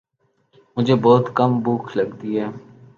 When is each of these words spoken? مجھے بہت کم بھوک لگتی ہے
مجھے 0.77 0.95
بہت 1.03 1.25
کم 1.37 1.51
بھوک 1.63 1.83
لگتی 1.97 2.29
ہے 2.39 2.47